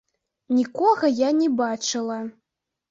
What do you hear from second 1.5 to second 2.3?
бачыла.